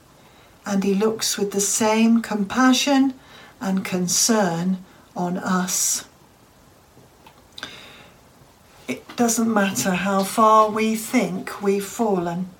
and 0.66 0.84
he 0.84 0.94
looks 0.94 1.38
with 1.38 1.52
the 1.52 1.62
same 1.62 2.20
compassion 2.20 3.14
and 3.58 3.82
concern 3.82 4.84
on 5.16 5.38
us. 5.38 6.04
It 8.86 9.16
doesn't 9.16 9.50
matter 9.50 9.92
how 9.92 10.24
far 10.24 10.68
we 10.68 10.94
think 10.94 11.62
we've 11.62 11.86
fallen. 11.86 12.50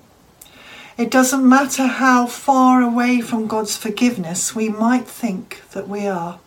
It 0.99 1.09
doesn't 1.09 1.47
matter 1.47 1.87
how 1.87 2.27
far 2.27 2.81
away 2.81 3.21
from 3.21 3.47
God's 3.47 3.77
forgiveness 3.77 4.53
we 4.53 4.67
might 4.67 5.07
think 5.07 5.61
that 5.71 5.87
we 5.87 6.05
are. 6.05 6.41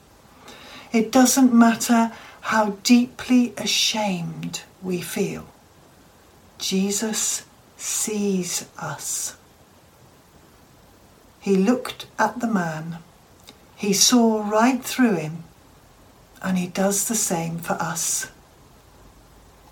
It 0.92 1.10
doesn't 1.10 1.54
matter 1.54 2.12
how 2.42 2.76
deeply 2.82 3.54
ashamed 3.56 4.60
we 4.82 5.00
feel. 5.00 5.46
Jesus 6.58 7.46
sees 7.78 8.66
us. 8.78 9.38
He 11.40 11.56
looked 11.56 12.04
at 12.18 12.40
the 12.40 12.46
man, 12.46 12.98
he 13.74 13.94
saw 13.94 14.46
right 14.46 14.84
through 14.84 15.14
him, 15.14 15.44
and 16.42 16.58
he 16.58 16.66
does 16.66 17.08
the 17.08 17.14
same 17.14 17.56
for 17.56 17.72
us. 17.80 18.30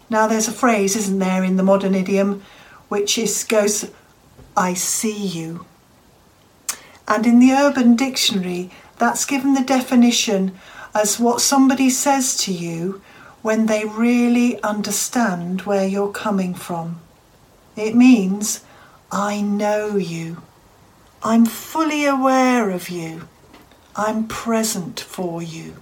Now, 0.08 0.26
there's 0.26 0.48
a 0.48 0.52
phrase, 0.52 0.96
isn't 0.96 1.18
there, 1.18 1.44
in 1.44 1.58
the 1.58 1.62
modern 1.62 1.94
idiom, 1.94 2.42
which 2.88 3.18
is, 3.18 3.44
goes 3.44 3.90
I 4.56 4.74
see 4.74 5.26
you. 5.26 5.66
And 7.08 7.26
in 7.26 7.38
the 7.40 7.52
Urban 7.52 7.96
Dictionary, 7.96 8.70
that's 8.98 9.24
given 9.24 9.54
the 9.54 9.62
definition 9.62 10.58
as 10.94 11.18
what 11.18 11.40
somebody 11.40 11.90
says 11.90 12.36
to 12.36 12.52
you 12.52 13.00
when 13.42 13.66
they 13.66 13.84
really 13.84 14.62
understand 14.62 15.62
where 15.62 15.86
you're 15.86 16.12
coming 16.12 16.54
from. 16.54 17.00
It 17.76 17.94
means, 17.94 18.64
I 19.10 19.40
know 19.40 19.96
you. 19.96 20.42
I'm 21.22 21.46
fully 21.46 22.04
aware 22.04 22.70
of 22.70 22.88
you. 22.88 23.28
I'm 23.96 24.28
present 24.28 25.00
for 25.00 25.42
you. 25.42 25.76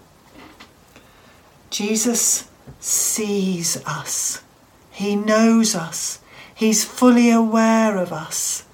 Jesus 1.70 2.48
sees 2.80 3.84
us. 3.84 4.42
He 4.90 5.14
knows 5.14 5.74
us. 5.74 6.20
He's 6.58 6.84
fully 6.84 7.30
aware 7.30 7.96
of 7.96 8.12
us. 8.12 8.64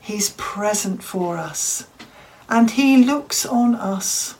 He's 0.00 0.30
present 0.30 1.00
for 1.00 1.36
us. 1.36 1.86
And 2.48 2.72
He 2.72 3.04
looks 3.04 3.46
on 3.46 3.76
us 3.76 4.34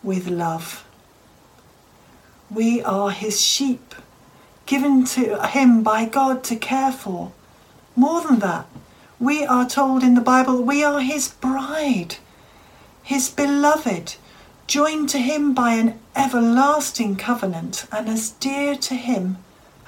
with 0.00 0.28
love. 0.28 0.86
We 2.48 2.80
are 2.84 3.10
His 3.10 3.40
sheep, 3.40 3.96
given 4.64 5.04
to 5.06 5.44
Him 5.48 5.82
by 5.82 6.04
God 6.04 6.44
to 6.44 6.54
care 6.54 6.92
for. 6.92 7.32
More 7.96 8.20
than 8.20 8.38
that, 8.38 8.66
we 9.18 9.44
are 9.44 9.68
told 9.68 10.04
in 10.04 10.14
the 10.14 10.20
Bible 10.20 10.62
we 10.62 10.84
are 10.84 11.00
His 11.00 11.30
bride, 11.30 12.18
His 13.02 13.28
beloved, 13.28 14.14
joined 14.68 15.08
to 15.08 15.18
Him 15.18 15.52
by 15.52 15.72
an 15.72 15.98
everlasting 16.14 17.16
covenant 17.16 17.88
and 17.90 18.08
as 18.08 18.30
dear 18.30 18.76
to 18.76 18.94
Him 18.94 19.38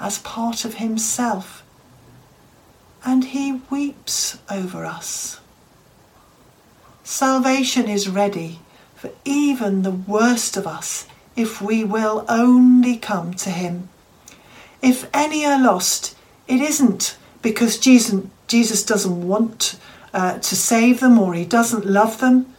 as 0.01 0.19
part 0.19 0.65
of 0.65 0.75
Himself. 0.75 1.63
And 3.05 3.25
He 3.25 3.61
weeps 3.71 4.39
over 4.51 4.85
us. 4.85 5.41
Salvation 7.05 7.89
is 7.89 8.09
ready 8.09 8.61
for 8.95 9.11
even 9.25 9.83
the 9.83 9.91
worst 9.91 10.57
of 10.57 10.67
us 10.67 11.07
if 11.37 11.63
we 11.63 11.85
will 11.85 12.25
only 12.29 12.97
come 12.97 13.33
to 13.33 13.51
Him. 13.51 13.89
If 14.83 15.09
any 15.15 15.45
are 15.47 15.63
lost, 15.63 16.17
it 16.47 16.61
isn't 16.61 17.17
because 17.41 17.79
Jesus, 17.79 18.25
Jesus 18.47 18.83
doesn't 18.83 19.27
want 19.27 19.79
uh, 20.13 20.39
to 20.39 20.57
save 20.57 21.01
them 21.01 21.19
or 21.19 21.35
He 21.35 21.45
doesn't 21.45 21.87
love 21.87 22.21
them. 22.21 22.55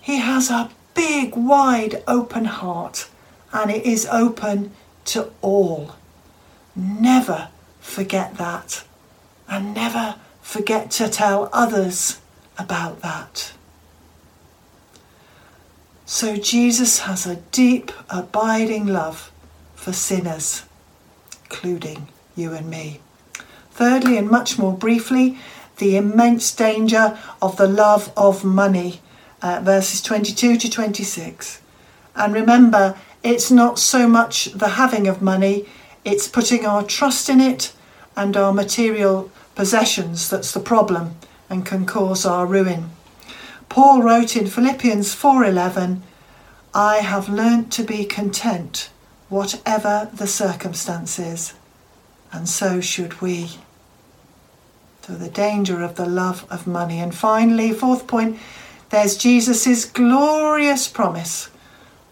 He 0.00 0.16
has 0.18 0.50
a 0.50 0.70
big, 0.94 1.34
wide, 1.36 2.02
open 2.06 2.44
heart 2.44 3.08
and 3.52 3.70
it 3.70 3.84
is 3.84 4.06
open 4.10 4.72
to 5.06 5.30
all. 5.42 5.96
Never 6.74 7.48
forget 7.80 8.36
that 8.36 8.84
and 9.52 9.74
never 9.74 10.16
forget 10.40 10.90
to 10.90 11.06
tell 11.10 11.50
others 11.52 12.18
about 12.56 13.02
that. 13.02 13.52
So 16.06 16.36
Jesus 16.36 17.00
has 17.00 17.26
a 17.26 17.36
deep, 17.36 17.92
abiding 18.08 18.86
love 18.86 19.30
for 19.74 19.92
sinners, 19.92 20.64
including 21.44 22.08
you 22.34 22.54
and 22.54 22.70
me. 22.70 23.00
Thirdly, 23.72 24.16
and 24.16 24.30
much 24.30 24.58
more 24.58 24.72
briefly, 24.72 25.38
the 25.76 25.98
immense 25.98 26.54
danger 26.54 27.18
of 27.42 27.58
the 27.58 27.68
love 27.68 28.10
of 28.16 28.44
money, 28.44 29.02
uh, 29.42 29.60
verses 29.62 30.00
22 30.00 30.56
to 30.56 30.70
26. 30.70 31.60
And 32.16 32.32
remember, 32.32 32.96
it's 33.22 33.50
not 33.50 33.78
so 33.78 34.08
much 34.08 34.46
the 34.46 34.80
having 34.80 35.06
of 35.06 35.20
money, 35.20 35.66
it's 36.06 36.26
putting 36.26 36.64
our 36.64 36.82
trust 36.82 37.28
in 37.28 37.40
it 37.40 37.74
and 38.16 38.34
our 38.36 38.52
material 38.52 39.30
possessions 39.54 40.28
that's 40.30 40.52
the 40.52 40.60
problem 40.60 41.16
and 41.50 41.66
can 41.66 41.86
cause 41.86 42.24
our 42.24 42.46
ruin. 42.46 42.90
Paul 43.68 44.02
wrote 44.02 44.36
in 44.36 44.46
Philippians 44.48 45.14
4:11, 45.14 46.02
"I 46.74 46.96
have 46.96 47.28
learnt 47.28 47.70
to 47.72 47.82
be 47.82 48.04
content 48.04 48.88
whatever 49.28 50.08
the 50.12 50.26
circumstances, 50.26 51.54
and 52.32 52.48
so 52.48 52.80
should 52.80 53.20
we." 53.20 53.58
So 55.06 55.14
the 55.14 55.28
danger 55.28 55.82
of 55.82 55.96
the 55.96 56.06
love 56.06 56.44
of 56.48 56.66
money. 56.66 57.00
And 57.00 57.14
finally, 57.14 57.72
fourth 57.72 58.06
point, 58.06 58.38
there's 58.90 59.16
Jesus' 59.16 59.84
glorious 59.84 60.86
promise, 60.86 61.48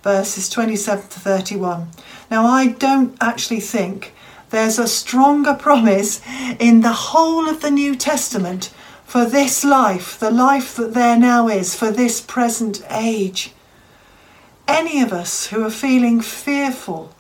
verses 0.03 0.49
27 0.49 1.09
to 1.09 1.21
31. 1.21 1.91
Now, 2.31 2.47
I 2.47 2.69
don't 2.69 3.17
actually 3.21 3.61
think 3.61 4.13
there's 4.51 4.79
a 4.79 4.89
stronger 4.89 5.55
promise 5.55 6.21
in 6.59 6.81
the 6.81 6.93
whole 6.93 7.49
of 7.49 7.63
the 7.63 7.71
New 7.71 7.95
Testament 7.95 8.73
for 9.05 9.25
this 9.25 9.65
life, 9.65 10.19
the 10.19 10.31
life 10.31 10.77
that 10.77 10.95
there 10.95 11.17
now 11.17 11.49
is, 11.49 11.75
for 11.75 11.91
this 11.91 12.21
present 12.21 12.83
age. 12.91 13.53
Any 14.69 15.01
of 15.03 15.13
us 15.13 15.47
who 15.49 15.65
are 15.65 15.71
feeling 15.71 16.21
fearful 16.21 17.15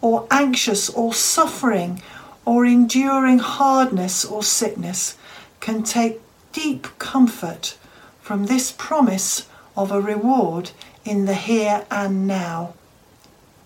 or 0.00 0.26
anxious 0.30 0.88
or 0.90 1.14
suffering 1.14 2.02
or 2.44 2.64
enduring 2.64 3.38
hardness 3.38 4.24
or 4.24 4.42
sickness 4.42 5.16
can 5.60 5.82
take 5.82 6.20
deep 6.52 6.86
comfort 6.98 7.76
from 8.20 8.46
this 8.46 8.72
promise 8.72 9.46
of 9.76 9.92
a 9.92 10.00
reward 10.00 10.70
in 11.04 11.26
the 11.26 11.34
here 11.34 11.84
and 11.90 12.26
now. 12.26 12.74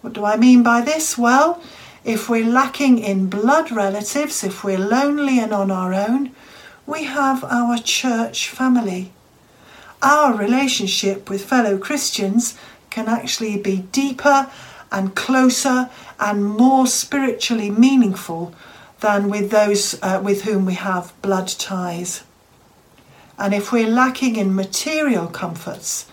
What 0.01 0.13
do 0.13 0.25
I 0.25 0.37
mean 0.37 0.63
by 0.63 0.81
this? 0.81 1.17
Well, 1.17 1.63
if 2.05 2.29
we're 2.29 2.47
lacking 2.47 2.99
in 2.99 3.29
blood 3.29 3.71
relatives, 3.71 4.43
if 4.43 4.65
we're 4.65 4.79
lonely 4.79 5.39
and 5.39 5.53
on 5.53 5.71
our 5.71 5.93
own, 5.93 6.35
we 6.87 7.05
have 7.05 7.45
our 7.45 7.79
church 7.79 8.49
family. 8.49 9.13
Our 10.03 10.35
relationship 10.35 11.29
with 11.29 11.45
fellow 11.45 11.77
Christians 11.77 12.57
can 12.89 13.07
actually 13.07 13.59
be 13.59 13.79
deeper 13.93 14.51
and 14.91 15.15
closer 15.15 15.91
and 16.19 16.45
more 16.45 16.87
spiritually 16.87 17.71
meaningful 17.71 18.55
than 19.01 19.29
with 19.29 19.51
those 19.51 19.99
uh, 20.03 20.21
with 20.23 20.43
whom 20.43 20.67
we 20.67 20.75
have 20.75 21.13
blood 21.23 21.49
ties. 21.49 22.25
And 23.39 23.55
if 23.55 23.73
we're 23.73 23.89
lacking 23.89 24.37
in 24.37 24.55
material 24.55 25.27
comforts, 25.27 26.07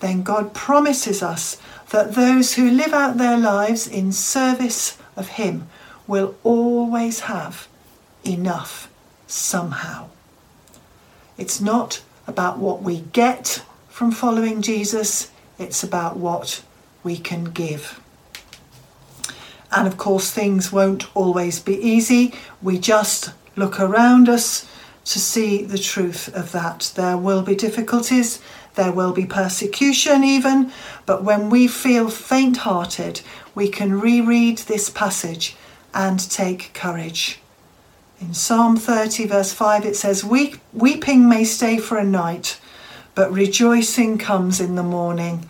then 0.00 0.22
God 0.22 0.54
promises 0.54 1.22
us 1.22 1.58
that 1.90 2.14
those 2.14 2.54
who 2.54 2.70
live 2.70 2.94
out 2.94 3.18
their 3.18 3.36
lives 3.36 3.86
in 3.86 4.12
service 4.12 4.96
of 5.20 5.28
Him 5.28 5.68
will 6.08 6.34
always 6.42 7.20
have 7.20 7.68
enough 8.24 8.90
somehow. 9.28 10.08
It's 11.38 11.60
not 11.60 12.02
about 12.26 12.58
what 12.58 12.82
we 12.82 13.02
get 13.12 13.62
from 13.88 14.10
following 14.10 14.62
Jesus, 14.62 15.30
it's 15.58 15.84
about 15.84 16.16
what 16.16 16.62
we 17.04 17.16
can 17.16 17.44
give. 17.44 18.00
And 19.70 19.86
of 19.86 19.96
course, 19.96 20.30
things 20.30 20.72
won't 20.72 21.14
always 21.16 21.60
be 21.60 21.76
easy. 21.76 22.34
We 22.60 22.78
just 22.78 23.30
look 23.56 23.78
around 23.78 24.28
us 24.28 24.68
to 25.04 25.18
see 25.18 25.62
the 25.62 25.78
truth 25.78 26.34
of 26.34 26.52
that. 26.52 26.92
There 26.94 27.16
will 27.16 27.42
be 27.42 27.54
difficulties, 27.54 28.40
there 28.74 28.92
will 28.92 29.12
be 29.12 29.26
persecution, 29.26 30.24
even, 30.24 30.72
but 31.06 31.24
when 31.24 31.50
we 31.50 31.66
feel 31.68 32.08
faint 32.08 32.58
hearted, 32.58 33.20
we 33.54 33.68
can 33.68 34.00
reread 34.00 34.58
this 34.58 34.90
passage 34.90 35.56
and 35.92 36.30
take 36.30 36.72
courage. 36.74 37.40
In 38.20 38.34
Psalm 38.34 38.76
30, 38.76 39.26
verse 39.26 39.52
5, 39.52 39.86
it 39.86 39.96
says, 39.96 40.22
Weep, 40.22 40.56
Weeping 40.72 41.28
may 41.28 41.44
stay 41.44 41.78
for 41.78 41.96
a 41.96 42.04
night, 42.04 42.60
but 43.14 43.32
rejoicing 43.32 44.18
comes 44.18 44.60
in 44.60 44.74
the 44.74 44.82
morning. 44.82 45.48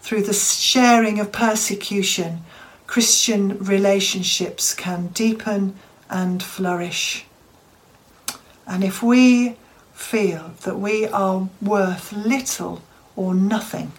Through 0.00 0.22
the 0.22 0.34
sharing 0.34 1.20
of 1.20 1.32
persecution, 1.32 2.42
Christian 2.86 3.58
relationships 3.58 4.74
can 4.74 5.08
deepen 5.08 5.76
and 6.10 6.42
flourish. 6.42 7.24
And 8.66 8.82
if 8.82 9.02
we 9.02 9.56
feel 9.94 10.52
that 10.62 10.78
we 10.78 11.06
are 11.06 11.48
worth 11.62 12.12
little 12.12 12.82
or 13.14 13.34
nothing, 13.34 13.92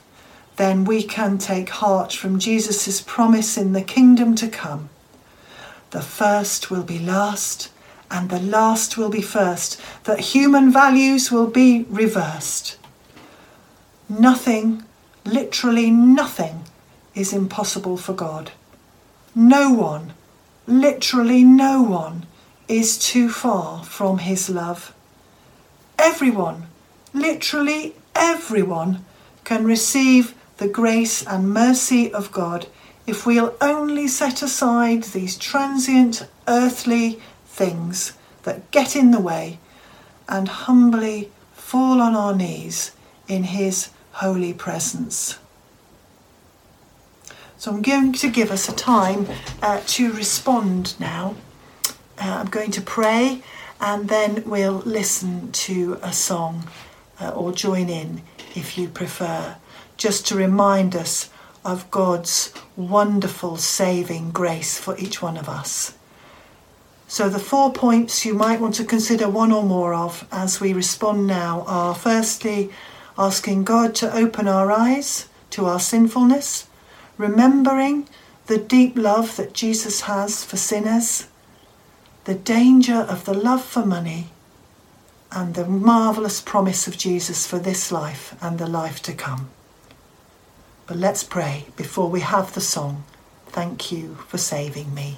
then 0.57 0.85
we 0.85 1.03
can 1.03 1.37
take 1.37 1.69
heart 1.69 2.11
from 2.11 2.39
Jesus' 2.39 3.01
promise 3.01 3.57
in 3.57 3.73
the 3.73 3.81
kingdom 3.81 4.35
to 4.35 4.47
come. 4.47 4.89
The 5.91 6.01
first 6.01 6.69
will 6.69 6.83
be 6.83 6.99
last, 6.99 7.69
and 8.11 8.29
the 8.29 8.39
last 8.39 8.97
will 8.97 9.09
be 9.09 9.21
first, 9.21 9.79
that 10.03 10.19
human 10.19 10.71
values 10.71 11.31
will 11.31 11.47
be 11.47 11.85
reversed. 11.89 12.77
Nothing, 14.09 14.83
literally 15.25 15.91
nothing, 15.91 16.63
is 17.13 17.33
impossible 17.33 17.97
for 17.97 18.13
God. 18.13 18.51
No 19.35 19.71
one, 19.71 20.13
literally 20.65 21.43
no 21.43 21.81
one, 21.81 22.25
is 22.67 22.97
too 22.97 23.29
far 23.29 23.83
from 23.83 24.19
His 24.19 24.49
love. 24.49 24.93
Everyone, 25.99 26.67
literally 27.13 27.95
everyone, 28.15 29.05
can 29.43 29.63
receive 29.63 30.33
the 30.57 30.67
grace 30.67 31.25
and 31.25 31.53
mercy 31.53 32.11
of 32.11 32.31
God 32.31 32.67
if 33.05 33.25
we'll 33.25 33.55
only 33.61 34.07
set 34.07 34.41
aside 34.41 35.03
these 35.03 35.37
transient 35.37 36.27
earthly 36.47 37.19
things 37.45 38.13
that 38.43 38.69
get 38.71 38.95
in 38.95 39.11
the 39.11 39.19
way 39.19 39.59
and 40.27 40.47
humbly 40.47 41.31
fall 41.53 42.01
on 42.01 42.15
our 42.15 42.35
knees 42.35 42.91
in 43.27 43.43
His 43.43 43.89
holy 44.13 44.53
presence. 44.53 45.37
So 47.57 47.71
I'm 47.71 47.81
going 47.81 48.13
to 48.13 48.29
give 48.29 48.51
us 48.51 48.69
a 48.69 48.75
time 48.75 49.27
uh, 49.61 49.81
to 49.87 50.11
respond 50.13 50.99
now. 50.99 51.35
Uh, 52.19 52.37
I'm 52.39 52.47
going 52.47 52.71
to 52.71 52.81
pray 52.81 53.41
and 53.79 54.09
then 54.09 54.43
we'll 54.45 54.81
listen 54.85 55.51
to 55.51 55.99
a 56.01 56.13
song 56.13 56.67
uh, 57.19 57.29
or 57.29 57.51
join 57.51 57.89
in 57.89 58.21
if 58.55 58.77
you 58.77 58.87
prefer, 58.87 59.55
just 59.97 60.25
to 60.27 60.35
remind 60.35 60.95
us 60.95 61.29
of 61.65 61.91
God's 61.91 62.53
wonderful 62.75 63.57
saving 63.57 64.31
grace 64.31 64.79
for 64.79 64.97
each 64.97 65.21
one 65.21 65.37
of 65.37 65.49
us. 65.49 65.95
So, 67.09 67.29
the 67.29 67.39
four 67.39 67.71
points 67.71 68.25
you 68.25 68.33
might 68.33 68.59
want 68.59 68.75
to 68.75 68.85
consider 68.85 69.29
one 69.29 69.51
or 69.51 69.63
more 69.63 69.93
of 69.93 70.27
as 70.31 70.59
we 70.59 70.73
respond 70.73 71.25
now 71.25 71.63
are 71.67 71.95
firstly, 71.95 72.69
asking 73.17 73.63
God 73.63 73.95
to 73.95 74.15
open 74.15 74.47
our 74.47 74.71
eyes 74.71 75.27
to 75.51 75.65
our 75.65 75.79
sinfulness, 75.79 76.67
remembering 77.17 78.07
the 78.47 78.57
deep 78.57 78.97
love 78.97 79.35
that 79.37 79.53
Jesus 79.53 80.01
has 80.01 80.43
for 80.43 80.57
sinners, 80.57 81.27
the 82.25 82.35
danger 82.35 82.95
of 82.95 83.25
the 83.25 83.33
love 83.33 83.63
for 83.63 83.85
money, 83.85 84.29
and 85.31 85.55
the 85.55 85.65
marvellous 85.65 86.41
promise 86.41 86.87
of 86.87 86.97
Jesus 86.97 87.47
for 87.47 87.59
this 87.59 87.91
life 87.91 88.35
and 88.41 88.59
the 88.59 88.67
life 88.67 89.01
to 89.03 89.13
come. 89.13 89.49
But 90.87 90.95
let's 90.95 91.25
pray 91.25 91.65
before 91.75 92.09
we 92.09 92.21
have 92.21 92.53
the 92.53 92.61
song. 92.61 93.03
Thank 93.47 93.91
you 93.91 94.15
for 94.29 94.37
saving 94.37 94.93
me. 94.93 95.17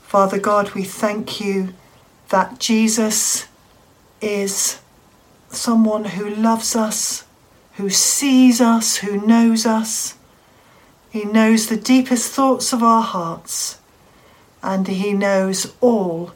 Father 0.00 0.38
God, 0.38 0.70
we 0.70 0.84
thank 0.84 1.38
you 1.38 1.74
that 2.30 2.58
Jesus 2.58 3.46
is 4.22 4.80
someone 5.50 6.06
who 6.06 6.30
loves 6.30 6.74
us, 6.74 7.24
who 7.74 7.90
sees 7.90 8.58
us, 8.58 8.96
who 8.96 9.26
knows 9.26 9.66
us. 9.66 10.14
He 11.10 11.24
knows 11.24 11.66
the 11.66 11.76
deepest 11.76 12.32
thoughts 12.32 12.72
of 12.72 12.82
our 12.82 13.02
hearts, 13.02 13.78
and 14.62 14.88
He 14.88 15.12
knows 15.12 15.74
all 15.82 16.32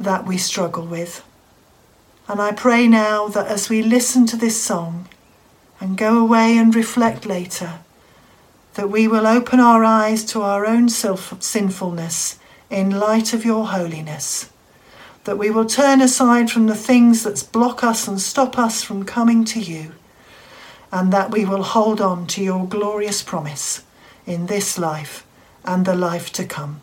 that 0.00 0.26
we 0.26 0.36
struggle 0.36 0.84
with. 0.84 1.24
And 2.26 2.40
I 2.40 2.50
pray 2.50 2.88
now 2.88 3.28
that 3.28 3.46
as 3.46 3.68
we 3.68 3.82
listen 3.82 4.26
to 4.26 4.36
this 4.36 4.60
song 4.60 5.08
and 5.80 5.96
go 5.96 6.18
away 6.18 6.56
and 6.56 6.74
reflect 6.74 7.26
later, 7.26 7.80
that 8.74 8.90
we 8.90 9.08
will 9.08 9.26
open 9.26 9.60
our 9.60 9.84
eyes 9.84 10.24
to 10.24 10.42
our 10.42 10.66
own 10.66 10.88
self- 10.88 11.42
sinfulness 11.42 12.38
in 12.70 12.90
light 12.90 13.32
of 13.32 13.44
your 13.44 13.66
holiness, 13.68 14.50
that 15.24 15.38
we 15.38 15.50
will 15.50 15.66
turn 15.66 16.00
aside 16.00 16.50
from 16.50 16.66
the 16.66 16.74
things 16.74 17.22
that 17.22 17.48
block 17.52 17.82
us 17.82 18.08
and 18.08 18.20
stop 18.20 18.58
us 18.58 18.82
from 18.82 19.04
coming 19.04 19.44
to 19.44 19.60
you, 19.60 19.92
and 20.92 21.12
that 21.12 21.30
we 21.30 21.44
will 21.44 21.62
hold 21.62 22.00
on 22.00 22.26
to 22.26 22.42
your 22.42 22.66
glorious 22.66 23.22
promise 23.22 23.82
in 24.26 24.46
this 24.46 24.78
life 24.78 25.26
and 25.64 25.84
the 25.84 25.94
life 25.94 26.32
to 26.32 26.44
come. 26.44 26.80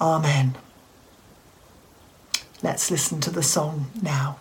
Amen. 0.00 0.56
Let's 2.62 2.90
listen 2.90 3.20
to 3.22 3.30
the 3.30 3.42
song 3.42 3.86
now. 4.00 4.38